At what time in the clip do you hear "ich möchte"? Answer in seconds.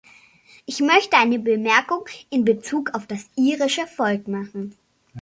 0.65-1.15